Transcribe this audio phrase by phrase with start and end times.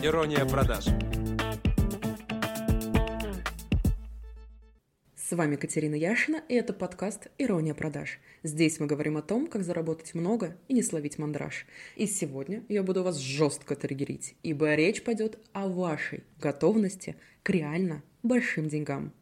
[0.00, 0.84] Ирония продаж.
[5.16, 8.20] С вами Катерина Яшина, и это подкаст «Ирония продаж».
[8.44, 11.66] Здесь мы говорим о том, как заработать много и не словить мандраж.
[11.96, 18.04] И сегодня я буду вас жестко триггерить, ибо речь пойдет о вашей готовности к реально
[18.22, 19.12] большим деньгам.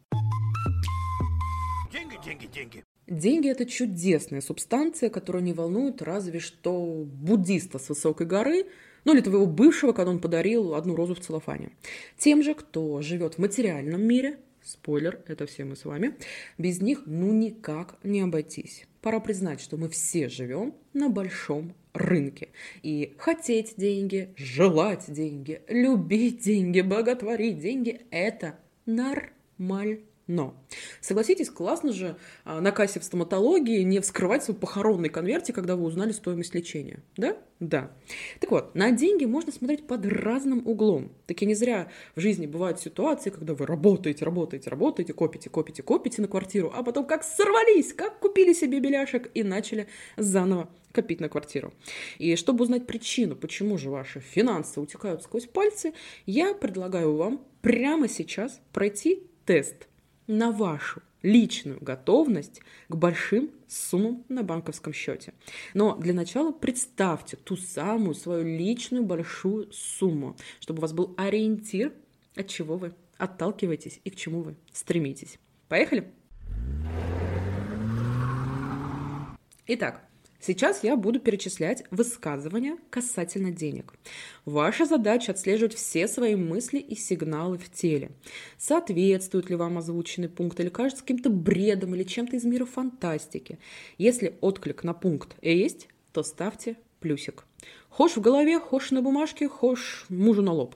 [1.91, 2.83] Деньги, деньги, деньги.
[3.07, 8.67] Деньги– это чудесная субстанция, которая не волнует разве что буддиста с высокой горы,
[9.07, 11.71] ну или твоего бывшего, когда он подарил одну розу в целлофане.
[12.17, 16.15] Тем же, кто живет в материальном мире, спойлер, это все мы с вами,
[16.57, 18.85] без них ну никак не обойтись.
[19.01, 22.49] Пора признать, что мы все живем на большом рынке.
[22.83, 29.99] И хотеть деньги, желать деньги, любить деньги, боготворить деньги– это нормально.
[30.27, 30.61] Но,
[30.99, 35.85] согласитесь, классно же а, на кассе в стоматологии не вскрывать свой похоронный конверте, когда вы
[35.85, 37.01] узнали стоимость лечения.
[37.15, 37.37] Да?
[37.61, 37.91] Да.
[38.41, 41.13] Так вот, на деньги можно смотреть под разным углом.
[41.27, 46.21] Таки не зря в жизни бывают ситуации, когда вы работаете, работаете, работаете, копите, копите, копите
[46.21, 51.29] на квартиру, а потом как сорвались, как купили себе беляшек и начали заново копить на
[51.29, 51.73] квартиру.
[52.17, 55.93] И чтобы узнать причину, почему же ваши финансы утекают сквозь пальцы,
[56.25, 59.86] я предлагаю вам прямо сейчас пройти тест
[60.27, 65.33] на вашу личную готовность к большим суммам на банковском счете.
[65.73, 71.93] Но для начала представьте ту самую свою личную большую сумму, чтобы у вас был ориентир,
[72.35, 75.39] от чего вы отталкиваетесь и к чему вы стремитесь.
[75.67, 76.11] Поехали?
[79.65, 80.06] Итак,
[80.39, 83.93] Сейчас я буду перечислять высказывания касательно денег.
[84.45, 88.11] Ваша задача отслеживать все свои мысли и сигналы в теле.
[88.57, 93.57] Соответствует ли вам озвученный пункт или кажется каким-то бредом или чем-то из мира фантастики.
[93.97, 97.43] Если отклик на пункт есть, то ставьте плюсик.
[97.89, 100.75] Хошь в голове, хошь на бумажке, хошь мужу на лоб.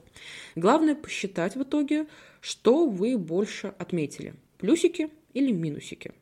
[0.56, 2.06] Главное посчитать в итоге,
[2.40, 4.34] что вы больше отметили.
[4.58, 6.12] Плюсики или минусики.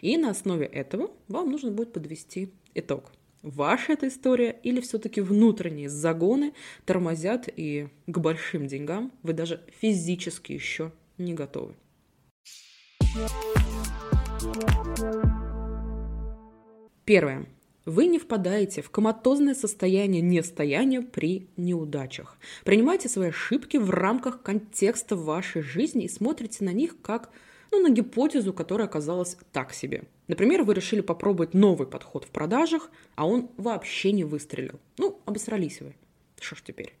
[0.00, 3.12] И на основе этого вам нужно будет подвести итог.
[3.42, 6.52] Ваша эта история или все-таки внутренние загоны
[6.84, 11.74] тормозят и к большим деньгам вы даже физически еще не готовы.
[17.04, 17.46] Первое.
[17.90, 22.38] Вы не впадаете в коматозное состояние нестояния при неудачах.
[22.64, 27.30] Принимайте свои ошибки в рамках контекста вашей жизни и смотрите на них как
[27.72, 30.04] ну, на гипотезу, которая оказалась так себе.
[30.28, 34.78] Например, вы решили попробовать новый подход в продажах, а он вообще не выстрелил.
[34.96, 35.96] Ну, обосрались вы.
[36.38, 36.94] Что ж теперь?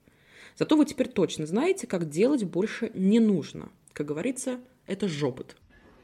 [0.56, 3.68] Зато вы теперь точно знаете, как делать больше не нужно.
[3.92, 4.58] Как говорится,
[4.88, 5.54] это жопот.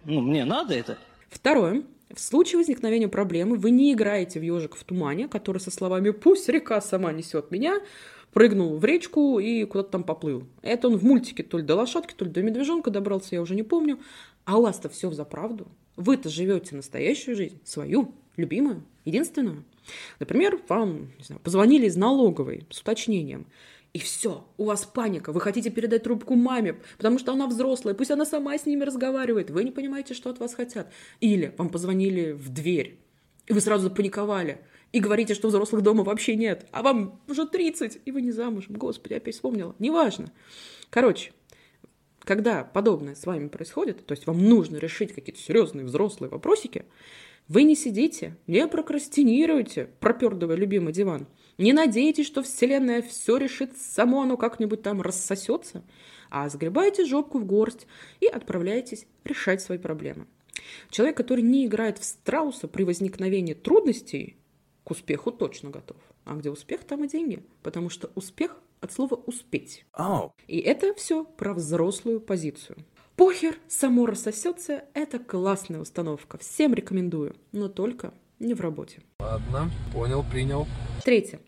[0.04, 0.96] Ну, мне надо это.
[1.28, 1.82] Второе.
[2.12, 6.48] В случае возникновения проблемы вы не играете в ежик в тумане, который со словами «пусть
[6.48, 7.80] река сама несет меня»,
[8.32, 10.44] прыгнул в речку и куда-то там поплыл.
[10.62, 13.54] Это он в мультике то ли до лошадки, то ли до медвежонка добрался, я уже
[13.54, 13.98] не помню.
[14.44, 15.66] А у вас-то все за правду.
[15.96, 19.64] Вы-то живете настоящую жизнь, свою, любимую, единственную.
[20.20, 23.46] Например, вам не знаю, позвонили из налоговой с уточнением.
[23.92, 28.10] И все, у вас паника, вы хотите передать трубку маме, потому что она взрослая, пусть
[28.10, 30.92] она сама с ними разговаривает, вы не понимаете, что от вас хотят.
[31.20, 32.98] Или вам позвонили в дверь,
[33.46, 34.60] и вы сразу запаниковали–
[34.92, 38.76] и говорите, что взрослых дома вообще нет, а вам уже 30, и вы не замужем.
[38.76, 39.74] Господи, опять вспомнила.
[39.78, 40.32] Неважно.
[40.90, 41.32] Короче,
[42.20, 46.86] когда подобное с вами происходит, то есть вам нужно решить какие-то серьезные взрослые вопросики,
[47.48, 51.26] вы не сидите, не прокрастинируете, пропердывая любимый диван.
[51.58, 55.84] Не надейтесь, что Вселенная все решит само, оно как-нибудь там рассосется,
[56.30, 57.86] а сгребайте жопку в горсть
[58.20, 60.26] и отправляйтесь решать свои проблемы.
[60.90, 64.36] Человек, который не играет в страуса при возникновении трудностей,
[64.84, 65.96] к успеху точно готов.
[66.24, 67.42] А где успех, там и деньги.
[67.62, 69.84] Потому что успех от слова «успеть».
[69.98, 70.30] Oh.
[70.46, 72.78] И это все про взрослую позицию.
[73.16, 76.38] Похер, само рассосется– это классная установка.
[76.38, 77.34] Всем рекомендую.
[77.52, 79.00] Но только не в работе.
[79.18, 80.66] Ладно, понял, принял.
[81.06, 81.38] Третье.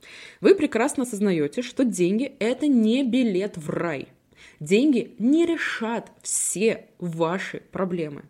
[0.40, 4.06] Вы прекрасно осознаете, что деньги– это не билет в рай.
[4.60, 8.22] Деньги не решат все ваши проблемы.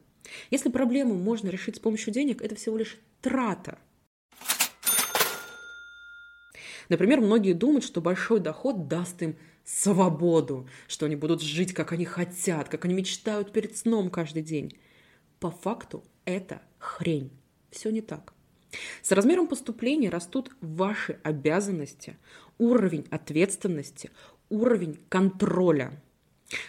[0.50, 3.78] Если проблему можно решить с помощью денег, это всего лишь трата–
[6.88, 12.06] Например, многие думают, что большой доход даст им свободу, что они будут жить, как они
[12.06, 14.78] хотят, как они мечтают перед сном каждый день.
[15.38, 17.30] По факту это хрень.
[17.70, 18.32] Все не так.
[19.02, 22.16] С размером поступления растут ваши обязанности,
[22.58, 24.10] уровень ответственности,
[24.50, 26.02] уровень контроля.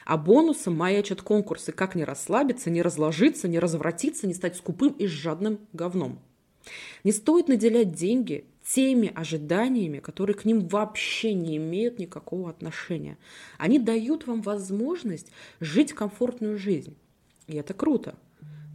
[0.05, 5.07] А бонусом маячат конкурсы «Как не расслабиться, не разложиться, не развратиться, не стать скупым и
[5.07, 6.19] жадным говном».
[7.03, 13.17] Не стоит наделять деньги теми ожиданиями, которые к ним вообще не имеют никакого отношения.
[13.57, 16.95] Они дают вам возможность жить комфортную жизнь.
[17.47, 18.15] И это круто.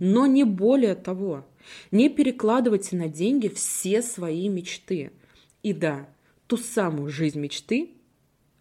[0.00, 1.46] Но не более того.
[1.90, 5.12] Не перекладывайте на деньги все свои мечты.
[5.62, 6.08] И да,
[6.46, 7.94] ту самую жизнь мечты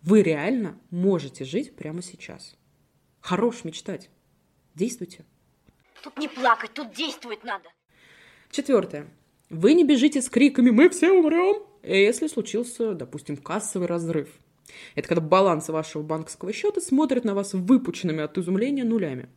[0.02, 2.56] вы реально можете жить прямо сейчас.
[3.22, 4.10] Хорош мечтать.
[4.76, 5.26] Действуйте.
[6.04, 7.70] Тут не плакать, тут действовать надо.
[8.52, 9.08] Четвертое.
[9.50, 14.30] Вы не бежите с криками «Мы все умрем!», если случился, допустим, кассовый разрыв.
[14.96, 19.30] Это когда баланс вашего банковского счета смотрит на вас выпученными от изумления нулями.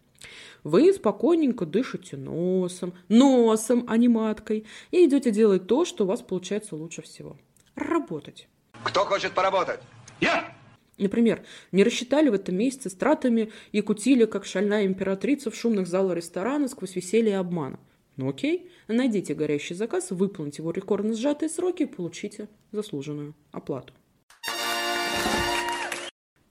[0.64, 6.22] Вы спокойненько дышите носом, носом, а не маткой, и идете делать то, что у вас
[6.22, 7.36] получается лучше всего.
[7.74, 8.48] Работать.
[8.84, 9.80] Кто хочет поработать?
[10.20, 10.56] Я!
[10.98, 15.86] Например, не рассчитали в этом месяце с тратами и кутили, как шальная императрица в шумных
[15.86, 17.78] залах ресторана сквозь веселье и обмана.
[18.16, 23.92] Ну окей, найдите горящий заказ, выполните его рекордно сжатые сроки и получите заслуженную оплату.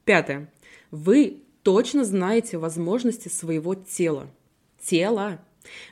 [0.03, 0.53] Пятое.
[0.91, 4.29] Вы точно знаете возможности своего тела.
[4.79, 5.41] Тела.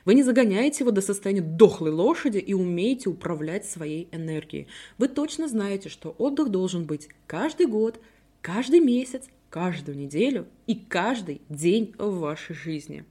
[0.04, 4.68] Вы не загоняете его до состояния дохлой лошади и умеете управлять своей энергией.
[4.98, 8.00] Вы точно знаете, что отдых должен быть каждый год,
[8.40, 13.04] каждый месяц, каждую неделю и каждый день в вашей жизни.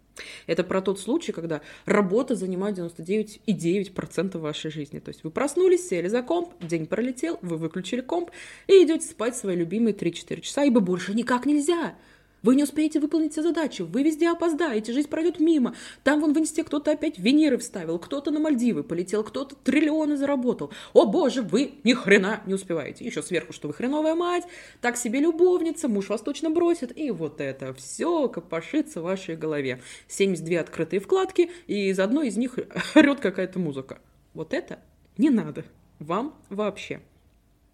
[0.48, 5.00] Это про тот случай, когда работа занимает 99,9% вашей жизни.
[5.00, 8.31] То есть вы проснулись, сели за комп, день пролетел, вы выключили комп
[8.68, 11.95] и идете спать свои любимые 3-4 часа, ибо больше никак нельзя.
[12.44, 15.75] Вы не успеете выполнить все задачи, вы везде опоздаете, жизнь пройдет мимо.
[16.04, 20.72] Там вон в инсте кто-то опять Венеры вставил, кто-то на Мальдивы полетел, кто-то триллионы заработал.
[20.92, 23.06] О боже, вы ни хрена не успеваете.
[23.06, 24.44] Еще сверху, что вы хреновая мать,
[24.81, 26.95] так себе любовница, муж вас точно бросит.
[26.98, 29.81] И вот это все копошится в вашей голове.
[30.10, 32.60] 72 открытые вкладки, и из одной из них
[32.95, 34.00] орет какая-то музыка.
[34.34, 34.80] Вот это
[35.18, 35.63] не надо.
[36.00, 37.00] Вам вообще.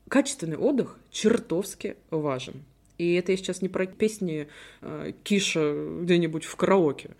[0.09, 2.63] Качественный отдых чертовски важен.
[2.99, 4.49] И это я сейчас не про песни
[4.81, 7.11] э, Киша где-нибудь в караоке.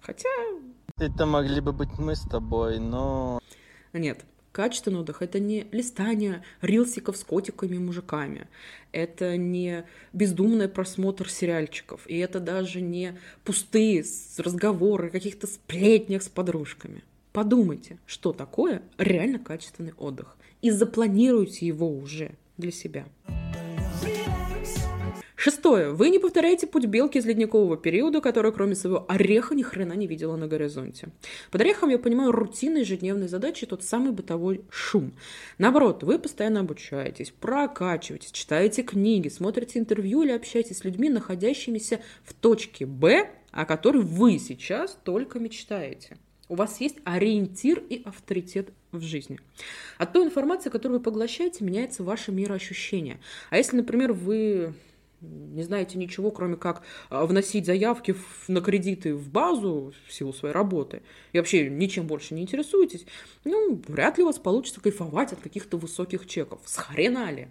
[0.00, 0.28] Хотя...
[0.98, 3.38] Это могли бы быть мы с тобой, но...
[3.92, 8.48] Нет, качественный отдых– это не листание рилсиков с котиками и мужиками.
[8.92, 9.84] Это не
[10.14, 12.06] бездумный просмотр сериальчиков.
[12.06, 14.04] И это даже не пустые
[14.38, 17.04] разговоры, каких-то сплетнях с подружками.
[17.36, 23.04] Подумайте, что такое реально качественный отдых и запланируйте его уже для себя.
[25.34, 25.90] Шестое.
[25.92, 30.06] Вы не повторяете путь белки из ледникового периода, которая кроме своего ореха ни хрена не
[30.06, 31.10] видела на горизонте.
[31.50, 35.12] Под орехом я понимаю рутинные ежедневные задачи, тот самый бытовой шум.
[35.58, 42.32] Наоборот, вы постоянно обучаетесь, прокачиваетесь, читаете книги, смотрите интервью или общаетесь с людьми, находящимися в
[42.32, 46.16] точке Б, о которой вы сейчас только мечтаете.
[46.48, 49.40] У вас есть ориентир и авторитет в жизни.
[49.98, 53.20] От той информации, которую вы поглощаете, меняется ваше мироощущение.
[53.50, 54.74] А если, например, вы
[55.20, 58.14] не знаете ничего, кроме как а, вносить заявки
[58.48, 61.02] на кредиты в базу в силу своей работы,
[61.32, 63.06] и вообще ничем больше не интересуетесь,
[63.44, 66.60] ну, вряд ли у вас получится кайфовать от каких-то высоких чеков.
[66.64, 67.48] С ли?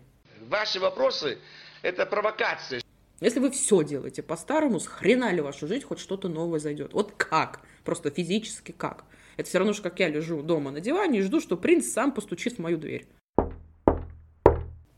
[0.48, 1.40] Ваши вопросы–
[1.82, 2.82] это провокация.
[3.22, 6.94] Если вы все делаете по-старому, с хрена ли вашу жизнь хоть что-то новое зайдет?
[6.94, 7.62] Вот как?
[7.86, 9.06] Просто физически как?
[9.38, 12.12] Это все равно, что как я лежу дома на диване и жду, что принц сам
[12.12, 13.08] постучит в мою дверь.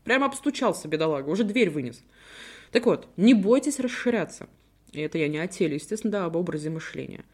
[0.02, 2.02] Прямо обстучался, бедолага, уже дверь вынес.
[2.72, 4.48] Так вот, не бойтесь расширяться.
[5.04, 7.24] Это я не о теле, естественно, да, об образе мышления.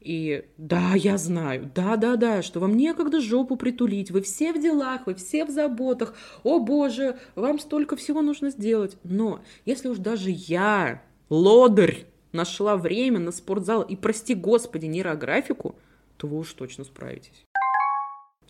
[0.00, 5.14] И да, я знаю, да-да-да, что вам некогда жопу притулить, вы все в делах, вы
[5.14, 8.98] все в заботах, о боже, вам столько всего нужно сделать.
[9.02, 15.76] Но если уж даже я, лодырь, нашла время на спортзал и, прости господи, нейрографику,
[16.18, 17.44] то вы уж точно справитесь.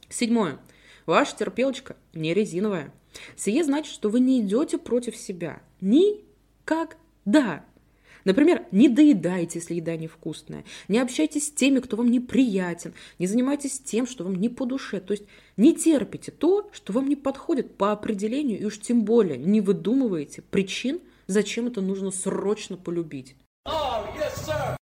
[0.09, 0.59] Седьмое.
[1.07, 2.93] Ваша терпелочка не резиновая.
[3.37, 5.62] Сие значит, что вы не идете против себя.
[5.81, 7.64] Никогда.
[8.25, 13.81] Например, не доедайте, если еда невкусная, не общайтесь с теми, кто вам неприятен, не занимайтесь
[13.81, 15.00] тем, что вам не по душе.
[15.00, 15.25] То есть
[15.57, 20.43] не терпите то, что вам не подходит по определению, и уж тем более не выдумываете
[20.43, 23.37] причин, зачем это нужно срочно полюбить.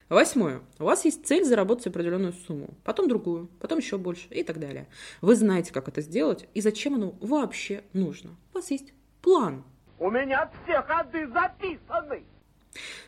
[0.09, 0.61] Восьмое.
[0.79, 4.87] У вас есть цель заработать определенную сумму, потом другую, потом еще больше и так далее.
[5.19, 8.31] Вы знаете, как это сделать и зачем оно вообще нужно.
[8.53, 9.65] У вас есть план.
[9.99, 12.23] У меня все ходы записаны.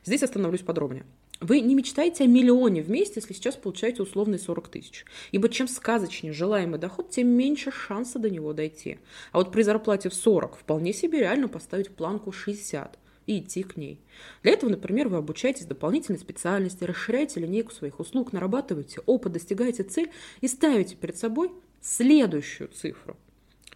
[0.03, 1.05] Здесь остановлюсь подробнее.
[1.41, 5.05] Вы не мечтаете о миллионе в месяц, если сейчас получаете условные 40 тысяч.
[5.31, 8.99] Ибо чем сказочнее желаемый доход, тем меньше шанса до него дойти.
[9.31, 12.99] А вот при зарплате в 40 вполне себе реально поставить планку 60.
[13.25, 14.01] и идти к ней.
[14.43, 20.11] Для этого, например, вы обучаетесь дополнительной специальности, расширяете линейку своих услуг, нарабатываете опыт, достигаете цель
[20.41, 23.15] и ставите перед собой следующую цифру.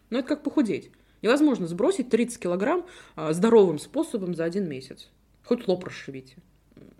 [0.09, 0.91] Но это как похудеть.
[1.21, 2.85] Невозможно сбросить 30 килограмм
[3.15, 5.09] а, здоровым способом за один месяц.
[5.45, 6.35] Хоть лоб расшивите.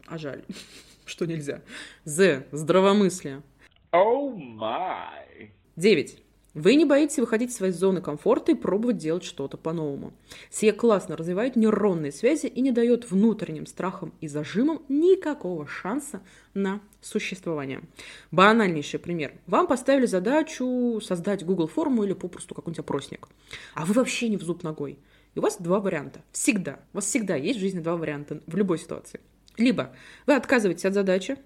[0.08, 0.44] А жаль,
[1.06, 1.62] что нельзя.
[2.06, 2.46] З.
[2.52, 3.42] Здравомыслие.
[3.92, 5.54] О май.
[5.76, 6.24] 9.
[6.54, 10.14] Вы не боитесь выходить из своей зоны комфорта и пробовать делать что-то по-новому.
[10.52, 16.22] Сие классно развивает нейронные связи и не дает внутренним страхам и зажимам никакого шанса
[16.54, 17.82] на существование.
[18.30, 19.34] Банальнейший пример.
[19.48, 23.28] Вам поставили задачу создать Google форму или попросту какой-нибудь опросник.
[23.74, 25.00] А вы вообще не в зуб ногой.
[25.36, 26.22] И у вас два варианта.
[26.32, 26.80] Всегда.
[26.94, 29.20] У вас всегда есть в жизни два варианта в любой ситуации.
[29.58, 31.38] Либо вы отказываетесь от задачи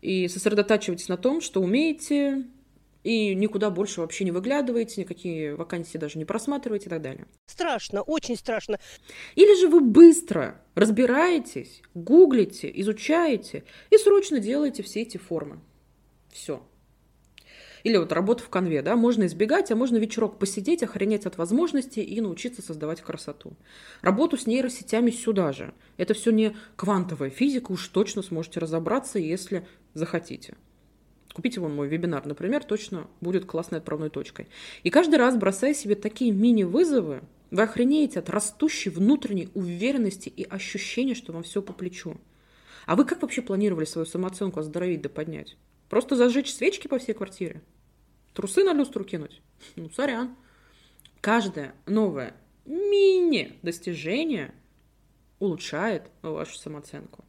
[0.00, 2.44] и сосредотачиваетесь на том, что умеете,
[3.04, 7.26] и никуда больше вообще не выглядываете, никакие вакансии даже не просматриваете и так далее.
[7.46, 8.78] Страшно, очень страшно.
[9.34, 15.60] Или же вы быстро разбираетесь, гуглите, изучаете и срочно делаете все эти формы.
[16.30, 16.62] Все.
[17.84, 22.02] Или вот работа в конве, да, можно избегать, а можно вечерок посидеть, охренеть от возможностей
[22.02, 23.52] и научиться создавать красоту.
[24.00, 25.72] Работу с нейросетями сюда же.
[25.96, 30.54] Это все не квантовая физика, уж точно сможете разобраться, если захотите.
[31.34, 34.48] Купите вон мой вебинар, например, точно будет классной отправной точкой.
[34.82, 41.14] И каждый раз, бросая себе такие мини-вызовы, вы охренеете от растущей внутренней уверенности и ощущения,
[41.14, 42.16] что вам все по плечу.
[42.86, 45.56] А вы как вообще планировали свою самооценку оздоровить да поднять?
[45.88, 47.62] Просто зажечь свечки по всей квартире?
[48.34, 49.40] Трусы на люстру кинуть?
[49.76, 50.36] Ну, сорян.
[51.20, 52.34] Каждое новое
[52.66, 54.54] мини-достижение
[55.38, 57.24] улучшает вашу самооценку.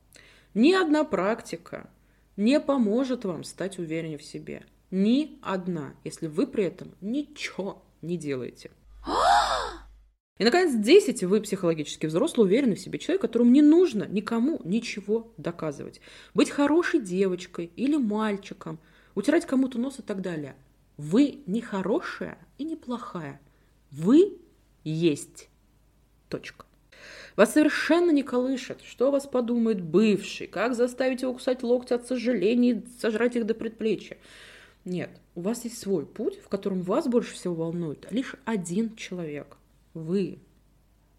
[0.53, 1.89] Ни одна практика
[2.35, 4.65] не поможет вам стать увереннее в себе.
[4.91, 8.71] Ни одна, если вы при этом ничего не делаете.
[10.39, 11.23] И, наконец, 10.
[11.25, 15.99] Вы психологически взрослый, уверенный в себе человек, которому не нужно никому ничего доказывать.
[16.33, 18.79] Быть хорошей девочкой или мальчиком,
[19.15, 20.55] утирать кому-то нос и так далее.
[20.95, 23.41] Вы не хорошая и не плохая.
[23.91, 24.37] Вы
[24.85, 25.49] есть.
[26.29, 26.65] Точка.
[27.35, 32.71] Вас совершенно не колышет, что вас подумает бывший, как заставить его кусать локти от сожаления
[32.71, 34.17] и сожрать их до предплечья.
[34.85, 39.58] Нет, у вас есть свой путь, в котором вас больше всего волнует лишь один человек.
[39.93, 40.39] Вы.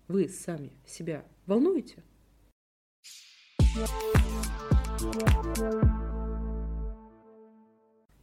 [0.06, 2.04] Вы сами себя волнуете?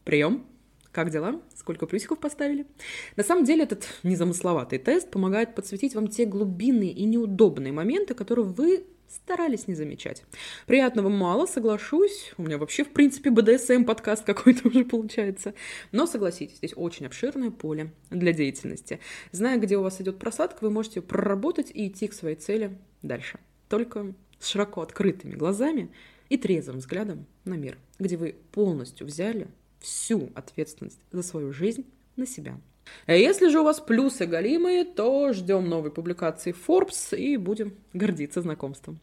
[0.06, 0.46] Прием.
[0.94, 1.42] Как дела?
[1.54, 2.66] Сколько плюсиков поставили?
[3.18, 8.46] На самом деле этот незамысловатый тест помогает подсветить вам те глубинные и неудобные моменты, которые
[8.46, 10.24] вы старались не замечать.
[10.66, 12.34] Приятного мало, соглашусь.
[12.38, 15.54] У меня вообще, в принципе, БДСМ-подкаст какой-то уже получается.
[15.92, 19.00] Но согласитесь, здесь очень обширное поле для деятельности.
[19.32, 23.40] Зная, где у вас идет просадка, вы можете проработать и идти к своей цели дальше.
[23.70, 25.90] Только с широко открытыми глазами
[26.30, 29.48] и трезвым взглядом на мир, где вы полностью взяли
[29.80, 31.86] всю ответственность за свою жизнь
[32.16, 32.60] на себя.
[33.06, 38.42] А если же у вас плюсы галимые, то ждем новой публикации Forbes и будем гордиться
[38.42, 39.00] знакомством.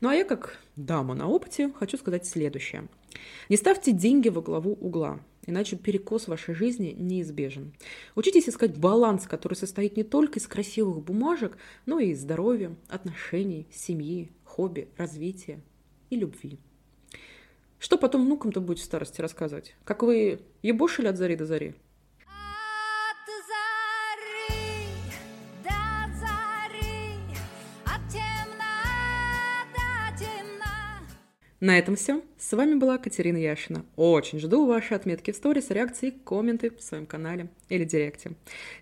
[0.00, 2.88] Ну а я, как дама на опыте, хочу сказать следующее.
[3.48, 7.72] Не ставьте деньги во главу угла, иначе перекос вашей жизни неизбежен.
[8.14, 13.66] Учитесь искать баланс, который состоит не только из красивых бумажек, но и из здоровья, отношений,
[13.72, 15.60] семьи, хобби, развития
[16.10, 16.58] и любви.
[17.78, 19.76] Что потом внукам-то будете в старости рассказывать?
[19.84, 21.74] Как вы ебошили от зари до зари?
[31.60, 32.22] На этом все.
[32.38, 33.86] С вами была Катерина Яшина.
[33.96, 38.32] Очень жду ваши отметки в сторис, реакции, комменты в своем канале или директе.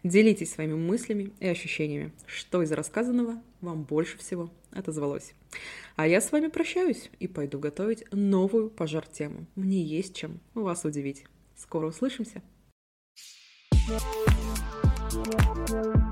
[0.03, 5.35] Делитесь своими мыслями и ощущениями, что из рассказанного вам больше всего отозвалось.
[5.95, 9.47] А я с вами прощаюсь и пойду готовить новую пожар-тему.
[9.55, 11.25] Мне есть чем вас удивить.
[11.57, 12.43] Скоро услышимся.
[13.87, 14.01] thank
[15.71, 16.04] you